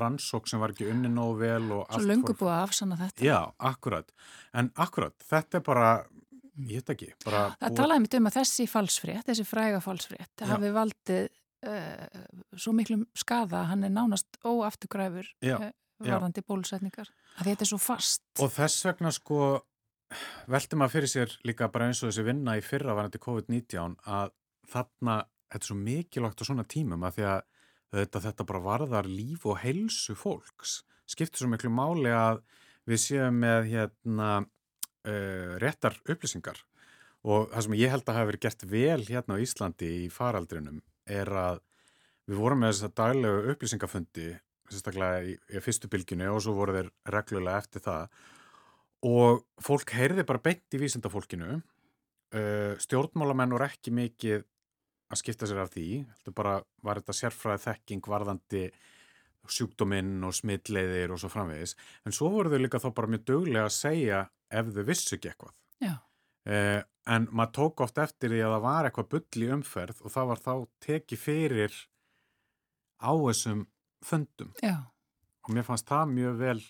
[0.00, 1.84] rannsók sem var ekki unni nóg vel og.
[1.90, 3.26] Svo löngu búið að afsanna þetta.
[3.26, 3.38] Já,
[3.70, 4.12] akkurat.
[4.56, 5.90] En akkurat, þetta er bara,
[6.60, 7.10] ég veit ekki.
[7.24, 7.76] Það búið...
[7.80, 11.26] talaði mitt um að þessi falsfrétt, þessi fræga falsfrétt, hafi valdið
[11.66, 12.22] uh,
[12.54, 15.66] svo miklum skada, hann er nánast óafturgræfur uh,
[16.04, 17.10] varðandi bólusetningar.
[17.40, 18.24] Þetta er svo fast.
[18.38, 19.56] Og þess vegna sko
[20.50, 24.32] veldi maður fyrir sér líka bara eins og þessi vinna í fyrra varðandi COVID-19 að
[24.70, 25.16] þarna,
[25.50, 27.42] þetta er svo mikilvægt á svona tímum að því að
[28.00, 30.80] þetta, þetta bara varðar líf og heilsu fólks.
[31.10, 32.42] Skiptir svo miklu máli að
[32.88, 34.28] við séum með hérna,
[35.06, 36.60] uh, réttar upplýsingar
[37.28, 40.80] og það sem ég held að hafa verið gert vel hérna á Íslandi í faraldrinum
[41.10, 41.60] er að
[42.30, 44.28] við vorum með þess að daglegu upplýsingafundi
[44.70, 48.22] sérstaklega í, í fyrstu bylginu og svo voru þeir reglulega eftir það
[49.06, 54.44] og fólk heyrði bara beint í vísindafólkinu uh, stjórnmálamenn voru ekki mikið
[55.10, 58.68] að skipta sér af því, heldur bara var þetta sérfræði þekking varðandi
[59.50, 61.74] sjúkdóminn og smittleiðir og svo framvegis,
[62.06, 65.32] en svo voru þau líka þá bara mjög döglega að segja ef þau vissu ekki
[65.32, 65.54] eitthvað
[66.46, 70.14] eh, en maður tók oft eftir því að það var eitthvað bull í umferð og
[70.14, 70.52] það var þá
[70.86, 71.78] tekið fyrir
[73.00, 73.64] á þessum
[74.04, 74.76] fundum Já.
[75.46, 76.60] og mér fannst það mjög vel.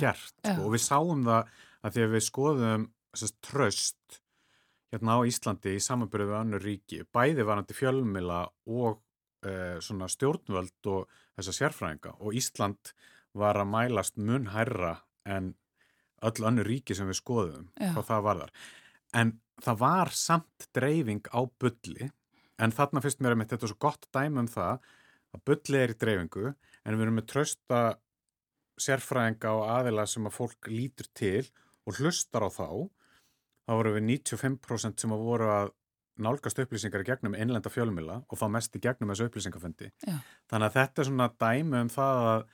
[0.00, 0.56] Gert Já.
[0.58, 1.50] og við sáum það
[1.86, 4.20] að því að við skoðum þessast tröst
[4.92, 9.00] hérna á Íslandi í samanbyrju við annur ríki, bæði varandi fjölmila og
[9.46, 12.92] uh, svona stjórnvöld og þessa sérfræðinga og Ísland
[13.36, 14.96] var að mælast mun hærra
[15.28, 15.54] en
[16.24, 18.54] öll annur ríki sem við skoðum hvað það var þar.
[19.16, 22.08] En það var samt dreifing á bulli
[22.62, 24.80] en þarna fyrst mér er mitt þetta svo gott dæmi um það
[25.36, 27.80] að bulli er í dreifingu en við erum með trösta
[28.80, 31.44] sérfræðinga og aðila sem að fólk lítur til
[31.86, 32.68] og hlustar á þá
[33.66, 35.72] þá voru við 95% sem að voru að
[36.22, 39.90] nálgast upplýsingar í gegnum einlenda fjölumila og þá mest í gegnum þessu upplýsingafundi.
[40.06, 40.18] Já.
[40.50, 42.44] Þannig að þetta er svona dæmi um það að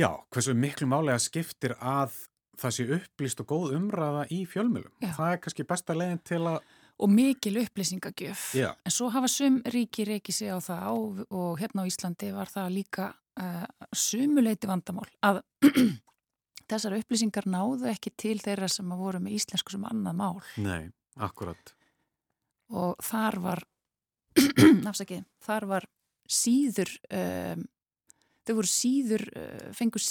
[0.00, 2.16] já, hversu miklu málega skiptir að
[2.58, 4.94] það sé upplýst og góð umræða í fjölumilum.
[5.04, 6.58] Það er kannski besta leginn til að
[6.94, 8.52] og mikil upplýsingagjöf.
[8.54, 8.68] Já.
[8.86, 12.50] En svo hafa sum ríki reykið sig á það og, og hérna á Íslandi var
[12.50, 13.08] það líka
[13.40, 15.40] uh, sumuleiti vandamál að
[16.70, 20.38] þessar upplýsingar náðu ekki til þeirra sem að voru með íslensku sem annað mál.
[20.64, 20.90] Nei,
[21.22, 21.74] akkurat.
[22.74, 23.64] Og þar var,
[24.90, 25.88] afsakið, þar var
[26.30, 27.66] síður, um,
[28.46, 30.06] þau voru síður, uh, fengur,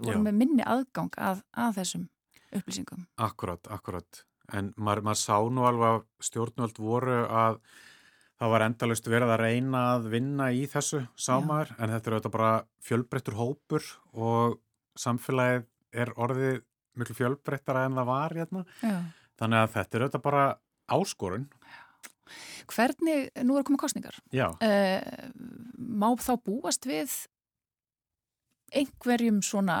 [0.00, 0.24] voru Já.
[0.24, 2.08] með minni aðgang að, að þessum
[2.56, 3.06] upplýsingum.
[3.20, 4.24] Akkurat, akkurat.
[4.56, 7.60] En maður, maður sá nú alveg að stjórnvöld voru að
[8.40, 12.34] það var endalust verið að reyna að vinna í þessu sámar, en þetta er auðvitað
[12.38, 12.52] bara
[12.86, 14.56] fjölbreyttur hópur og
[14.98, 15.66] samfélagið
[16.00, 16.62] er orðið
[16.98, 18.64] mjög fjölbreyttara en það var hérna.
[19.40, 20.46] þannig að þetta er auðvitað bara
[20.90, 21.46] áskorun.
[22.70, 25.30] Hvernig, nú er komið kostningar uh,
[25.74, 27.10] má þá búast við
[28.70, 29.78] einhverjum svona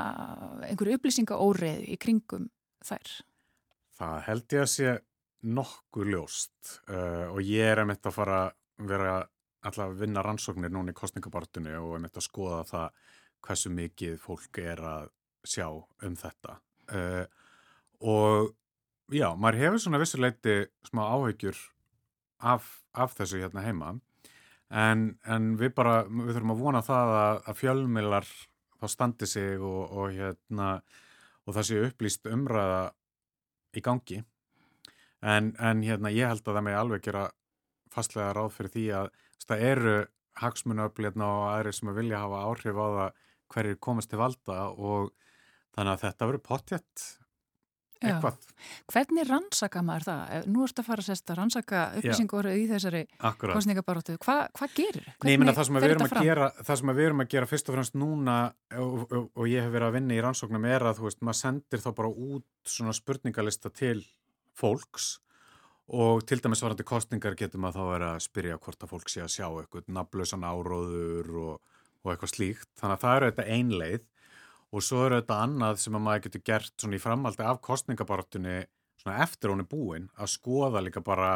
[0.66, 2.48] einhverju upplýsingaóriðu í kringum
[2.82, 3.12] þær?
[4.00, 4.96] Það held ég að sé
[5.46, 8.40] nokkuð ljóst uh, og ég er að mitt að fara
[8.80, 9.14] vera
[9.60, 13.02] alltaf að vinna rannsóknir núna í kostningabartunni og að mitt að skoða það
[13.44, 15.10] hversu mikið fólk er að
[15.48, 16.58] sjá um þetta.
[16.92, 17.24] Uh,
[18.04, 18.52] og
[19.12, 20.56] já, maður hefur svona vissuleiti
[20.88, 21.58] smá áhegjur
[22.40, 23.94] af, af þessu hérna heima
[24.70, 28.28] en, en við bara, við þurfum að vona það að, að fjölmilar
[28.80, 30.70] þá standi sig og, og hérna
[31.44, 32.82] og það sé upplýst umræða
[33.76, 34.20] í gangi
[35.22, 37.26] en, en hérna ég held að það með alveg gera
[37.90, 39.10] fastlega ráð fyrir því að
[39.46, 39.96] það eru
[40.40, 45.10] hagsmunöflirna og aðri sem að vilja hafa áhrif á það hverjir komast til valda og
[45.76, 47.02] Þannig að þetta verður pottjett
[48.00, 48.36] eitthvað.
[48.40, 48.68] Já.
[48.94, 50.46] Hvernig rannsaka maður það?
[50.48, 53.02] Nú ertu að fara að sérsta rannsaka upplýsingur í þessari
[53.42, 54.16] kostningabaróttu.
[54.24, 55.10] Hva, hvað gerir?
[55.26, 58.38] Nei, menna, það, sem gera, það sem við erum að gera fyrst og fremst núna
[58.80, 61.84] og, og, og ég hef verið að vinna í rannsóknum er að veist, maður sendir
[61.84, 63.98] þá bara út svona spurningalista til
[64.60, 65.10] fólks
[65.90, 69.22] og til dæmis varandi kostningar getur maður þá verið að spyrja hvort að fólk sé
[69.24, 72.68] að sjá eitthvað naflösan áróður og, og eitthvað slíkt.
[72.78, 74.04] Þannig að það eru þetta einleið
[74.70, 78.58] og svo eru þetta annað sem að maður getur gert svona í framaldi af kostningabartunni
[79.00, 81.32] svona eftir hún er búin að skoða líka bara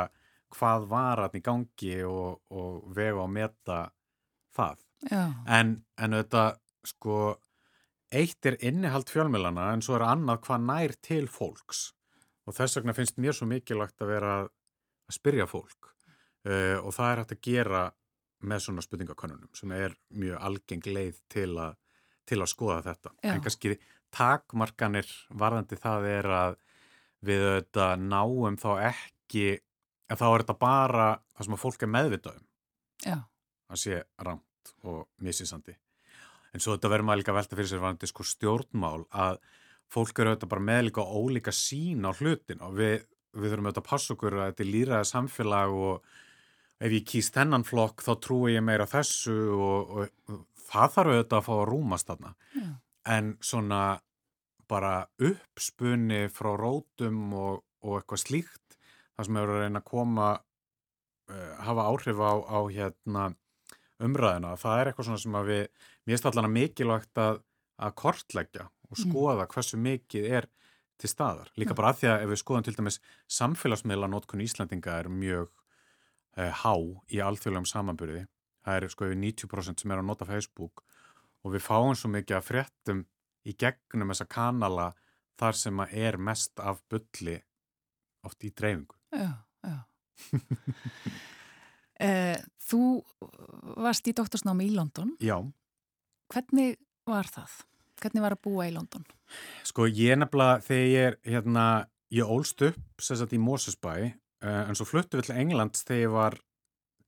[0.54, 3.80] hvað var hann í gangi og, og vega og meta
[4.54, 4.86] það.
[5.50, 6.44] En, en þetta
[6.86, 7.18] sko
[8.14, 11.88] eitt er innihald fjölmilana en svo er annað hvað nær til fólks
[12.44, 14.50] og þess vegna finnst mér svo mikilvægt að vera að
[15.12, 15.90] spyrja fólk
[16.48, 17.84] uh, og það er hægt að gera
[18.44, 21.78] með svona spurningakonunum sem er mjög algeng leið til að
[22.28, 23.12] til að skoða þetta.
[23.20, 23.32] Já.
[23.34, 23.76] En kannski
[24.14, 26.56] takmarkanir varðandi það er að
[27.24, 29.46] við auðvitað náum þá ekki,
[30.12, 32.46] að þá er þetta bara það sem að fólk er meðvitaðum.
[33.04, 33.16] Já.
[33.72, 35.76] Að sé rámt og misinsandi.
[36.54, 39.40] en svo þetta verður maður líka velta fyrir sér varandi sko stjórnmál að
[39.92, 43.04] fólk eru auðvitað bara með líka ólíka sín á hlutin og við,
[43.36, 46.14] við þurfum auðvitað að passa okkur að þetta er líraða samfélag og
[46.84, 51.12] ef ég kýst hennan flokk þá trúi ég meira þessu og, og, og það þarf
[51.12, 52.66] auðvitað að fá að rúmast þarna Já.
[53.14, 53.82] en svona
[54.70, 58.78] bara uppspunni frá rótum og, og eitthvað slíkt
[59.14, 63.24] það sem hefur að reyna að koma uh, hafa áhrif á, á hérna
[64.04, 65.66] umræðina, það er eitthvað svona sem að við,
[66.04, 67.42] mér finnst allan að mikilvægt að,
[67.78, 70.46] að kortleggja og skoða hversu mikið er
[71.02, 71.50] til staðar.
[71.58, 73.00] Líka bara að því að ef við skoðum til dæmis
[73.36, 75.48] samfélagsmiðla nótkun Íslandinga er mjög
[76.38, 76.74] uh, há
[77.10, 78.24] í alþjóðlegum samanbyrði.
[78.64, 80.84] Það er sko yfir 90% sem er að nota Facebook
[81.44, 83.02] og við fáum svo mikið að fréttum
[83.44, 84.86] í gegnum þessa kanala
[85.40, 87.36] þar sem að er mest af bulli
[88.24, 88.96] oft í dreifingu.
[89.12, 89.32] Já,
[89.66, 89.78] já.
[92.02, 92.80] Eh, Þú
[93.78, 95.12] varst í doktorsnámi í London.
[95.22, 95.36] Já.
[96.32, 97.52] Hvernig var það?
[98.02, 99.04] Hvernig var að búa í London?
[99.66, 101.66] Sko ég nefnilega þegar ég er hérna,
[102.14, 106.14] ég ólst upp sérstaklega í Mosesbæ uh, en svo fluttu við til Englands þegar ég
[106.14, 106.38] var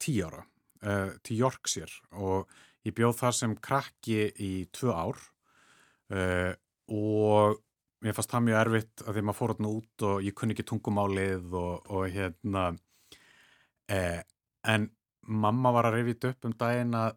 [0.03, 2.51] tí ára uh, til Yorkshire og
[2.87, 5.23] ég bjóð þar sem krakki í tvö ár
[6.15, 6.53] uh,
[6.93, 7.63] og
[8.05, 10.67] mér fannst það mjög erfitt að því maður fór hérna út og ég kunni ekki
[10.71, 12.67] tungumálið og, og hérna
[13.87, 14.85] en
[15.27, 17.17] mamma var að reyfið upp um daginn að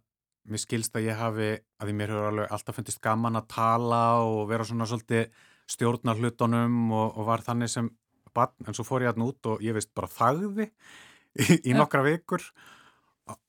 [0.50, 4.44] mér skilst að ég hafi, að mér hefur alveg alltaf fundist gaman að tala og
[4.50, 5.28] vera svona svolítið
[5.70, 7.90] stjórna hlutunum og, og var þannig sem
[8.34, 12.06] barn, en svo fór ég alltaf út og ég veist bara þagði í, í nokkra
[12.08, 12.46] vikur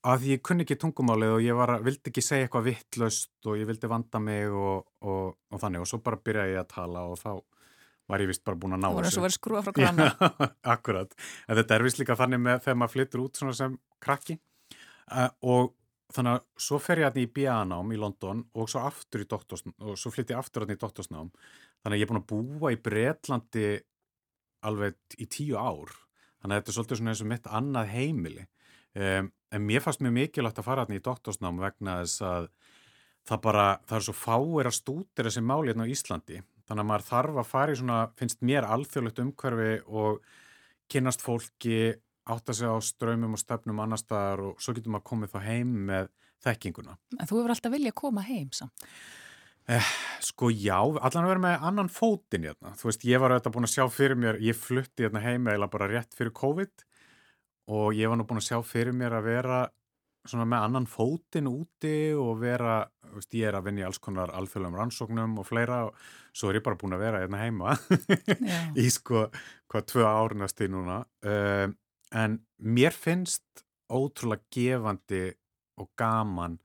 [0.04, 3.68] að ég kunni ekki tungumálið og ég var, vildi ekki segja eitthvað vittlaust og ég
[3.68, 7.16] vildi vanda mig og, og, og þannig og svo bara byrjaði ég að tala og
[7.20, 7.32] þá
[8.10, 9.20] var ég vist bara búin að ná Það voru þessu.
[9.20, 10.06] og verið skrúa frá granna.
[10.10, 11.12] Já, akkurat.
[11.46, 14.36] En þetta er vist líka þannig með þegar maður flyttur út svona sem krakki
[15.14, 15.70] uh, og
[16.14, 19.90] þannig að svo fer ég að í BA-nám í London og svo aftur í doktorsnám
[19.90, 21.30] og svo flytti ég aftur að í doktorsnám.
[21.80, 23.66] Þannig að ég er búin að búa í Bretlandi
[24.66, 25.92] alveg í tíu ár.
[26.40, 28.46] Þannig að þetta er svolítið svona eins og mitt annað heimili.
[28.90, 32.48] Um, en mér fannst mjög mikilvægt að fara að í doktorsnám vegna þess að
[33.28, 36.40] það bara, það er svo fáir að stútir þessi máli hérna á Íslandi.
[36.66, 40.20] Þannig að maður þarf að fara í svona, finnst mér alþjóðlegt umhverfi og
[40.90, 41.80] kynast fólki
[42.34, 45.72] átta sig á ströymum og stefnum annar staðar og svo getur maður komið þá heim
[45.90, 46.12] með
[46.44, 46.96] þekkinguna.
[47.18, 48.86] En þú hefur alltaf viljað koma heim samt.
[49.70, 49.90] Eh,
[50.24, 52.72] sko já, allan að vera með annan fótinn hérna.
[52.80, 55.68] Þú veist, ég var auðvitað búin að sjá fyrir mér, ég flutti hérna heim eða
[55.70, 56.86] bara rétt fyrir COVID
[57.70, 59.60] og ég var nú búin að sjá fyrir mér að vera
[60.28, 64.00] svona með annan fótinn úti og vera, þú veist, ég er að vinna í alls
[64.02, 66.02] konar alþjóðlegum rannsóknum og fleira og
[66.36, 67.76] svo er ég bara búin að vera hérna heima
[68.82, 69.28] í sko,
[69.70, 71.00] hvað, tvö árnast í núna.
[71.24, 71.76] Um,
[72.14, 75.24] en mér finnst ótrúlega gefandi
[75.80, 76.58] og gaman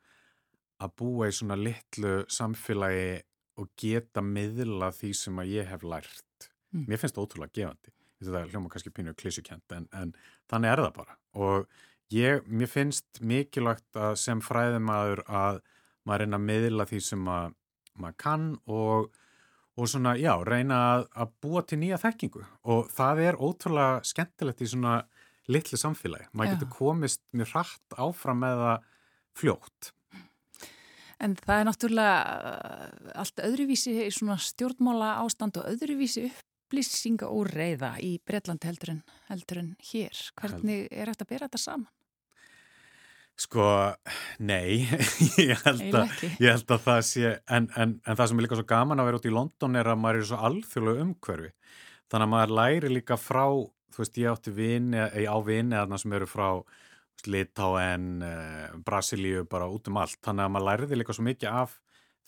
[0.83, 3.23] að búa í svona litlu samfélagi
[3.61, 6.49] og geta miðla því sem að ég hef lært.
[6.75, 6.87] Mm.
[6.89, 7.93] Mér finnst það ótrúlega gefandi.
[8.19, 10.15] Þetta er hljóma kannski pínu klísukent en, en
[10.51, 11.17] þannig er það bara.
[11.35, 11.67] Og
[12.13, 15.61] ég, mér finnst mikilvægt að sem fræðumæður að
[16.05, 17.53] maður reyna að miðla því sem að
[17.95, 19.09] maður kann og,
[19.79, 22.43] og svona, já, reyna að, að búa til nýja þekkingu.
[22.71, 24.97] Og það er ótrúlega skemmtilegt í svona
[25.51, 26.29] litlu samfélagi.
[26.33, 28.89] Maður getur komist mjög hratt áfram með það
[29.35, 29.91] fljótt.
[31.23, 32.15] En það er náttúrulega
[32.51, 39.03] uh, allt öðruvísi svona stjórnmála ástand og öðruvísi upplýsinga og reyða í Bretland heldur en,
[39.29, 40.25] heldur en hér.
[40.41, 41.91] Hvernig er þetta að bera þetta saman?
[43.35, 43.65] Sko,
[44.47, 44.87] nei,
[45.43, 48.59] ég held, að, ég held að það sé, en, en, en það sem er líka
[48.59, 51.51] svo gaman að vera út í London er að maður er svo alþjóðlega umhverfi.
[52.11, 53.43] Þannig að maður læri líka frá,
[53.95, 56.49] þú veist, ég átti vini, ég á vini þarna sem eru frá
[57.25, 60.19] Litáen, uh, Brasilíu, bara út um allt.
[60.25, 61.77] Þannig að maður læriði líka svo mikið af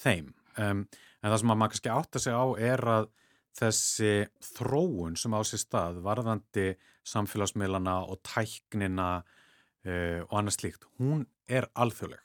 [0.01, 0.31] þeim.
[0.57, 0.85] Um,
[1.21, 3.09] en það sem maður kannski átta sig á er að
[3.57, 4.13] þessi
[4.53, 6.67] þróun sem á sér stað, varðandi
[7.07, 12.23] samfélagsmiðlana og tæknina uh, og annað slíkt, hún er alþjóðleg.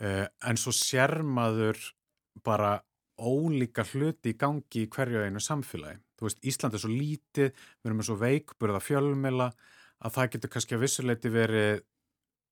[0.00, 1.78] Uh, en svo sér maður
[2.44, 2.80] bara
[3.14, 6.00] ólíka hluti í gangi í hverju einu samfélagi.
[6.24, 9.50] Veist, Ísland er svo lítið, við erum með svo veikburða fjölmela
[10.04, 11.84] að það getur kannski að vissuleiti verið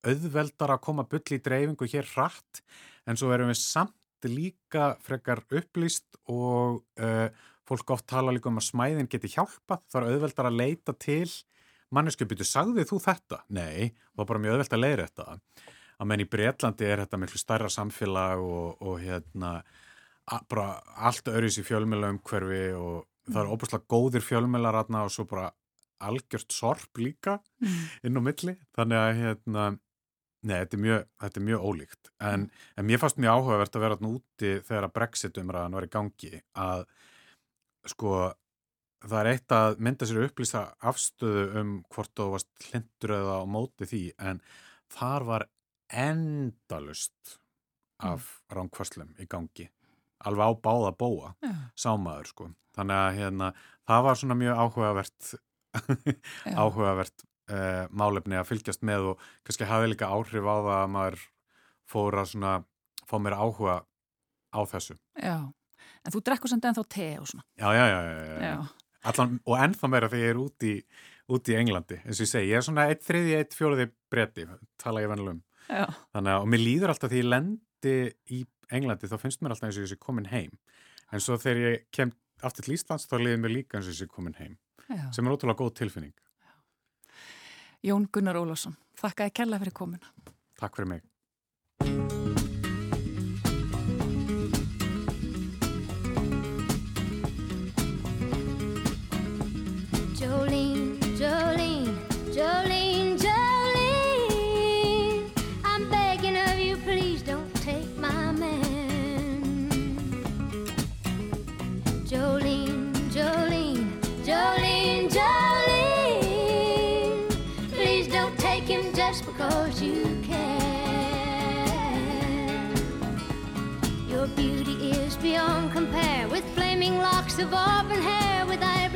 [0.03, 2.63] auðveldar að koma bull í dreifingu hér hratt,
[3.07, 7.29] en svo erum við samt líka frekar upplýst og uh,
[7.67, 11.29] fólk oft tala líka um að smæðin geti hjálpað, það er auðveldar að leita til
[11.93, 13.43] mannesku byrju, sagði þú þetta?
[13.53, 15.39] Nei, það var bara mjög auðvelt að leiðra þetta.
[16.03, 19.53] Að menn í Bretlandi er þetta miklu starra samfélag og, og hérna,
[20.51, 20.67] bara
[21.09, 25.53] allt öðruðs í fjölmjöla umhverfi og það eru óbúslega góðir fjölmjölar og svo bara
[26.03, 27.89] algjört sorp líka Mm.
[28.03, 28.57] inn á milli.
[28.75, 29.79] Þannig að hérna,
[30.43, 32.45] Nei, þetta er mjög, þetta er mjög ólíkt en,
[32.77, 36.41] en mér fannst mjög áhugavert að vera úti þegar að Brexit umræðan var í gangi
[36.59, 36.83] að
[37.93, 38.15] sko
[39.07, 43.45] það er eitt að mynda sér upplýsa afstöðu um hvort þú varst hlindur eða á
[43.55, 44.43] móti því en
[44.91, 45.47] þar var
[45.93, 47.37] endalust
[48.03, 48.57] af mm.
[48.59, 49.69] ránkvarslum í gangi
[50.29, 51.53] alveg á báða bóa ja.
[51.79, 52.49] sámaður sko.
[52.77, 53.53] Þannig að hérna,
[53.89, 55.33] það var svona mjög áhugavert
[56.63, 61.25] áhugavert uh, málefni að fylgjast með og kannski hafi líka áhrif á það að maður
[61.93, 62.55] fór að svona
[63.09, 63.81] fá mér áhuga
[64.53, 64.97] á þessu.
[65.21, 65.39] Já,
[66.05, 67.45] en þú drekkur samt ennþá te og svona.
[67.61, 68.55] Já, já, já, já, já.
[69.11, 70.77] Allan, og ennþá meira þegar ég er út í
[71.33, 74.47] út í Englandi, eins og ég segi, ég er svona eitt þriði, eitt fjóruði bretti,
[74.81, 77.95] tala ég vennilegum þannig að, og mér líður alltaf því ég lendi
[78.35, 78.41] í
[78.71, 80.53] Englandi þá finnst mér alltaf eins og ég sé komin heim
[81.13, 84.01] en svo þegar ég kem aftur til Íslands þá líður mér líka eins og ég
[84.03, 84.59] sé komin heim
[84.89, 85.09] Já.
[85.15, 86.53] sem er ótrúlega góð tilfinning Já.
[87.91, 90.13] Jón Gunnar Ólásson þakkaði kella fyrir komuna
[90.61, 91.09] Takk fyrir mig
[100.23, 100.52] Jolene,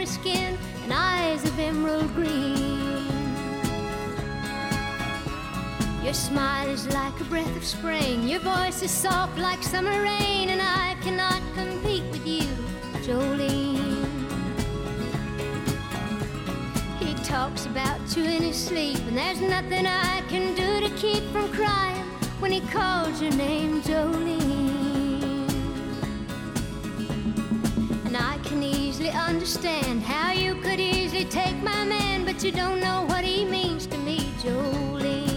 [0.07, 2.77] skin and eyes of emerald green.
[6.05, 10.51] Your smile is like a breath of spring, your voice is soft like summer rain,
[10.51, 12.47] and I cannot compete with you,
[13.05, 14.07] Jolene.
[17.01, 21.25] He talks about you in his sleep, and there's nothing I can do to keep
[21.33, 22.05] from crying
[22.39, 24.46] when he calls your name, Jolene.
[29.47, 33.87] understand how you could easily take my man, but you don't know what he means
[33.87, 35.29] to me, Jolene.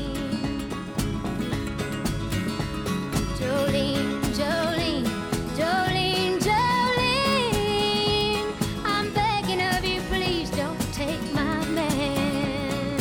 [3.38, 5.06] Jolene, Jolene,
[5.60, 7.62] Jolene, Jolene.
[8.84, 12.98] I'm begging of you, please don't take my man.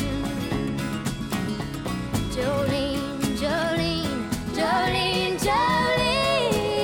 [2.36, 6.82] Jolene, Jolene, Jolene, Jolene.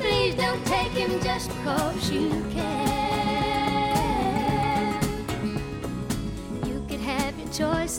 [0.00, 2.43] Please don't take him just cause you.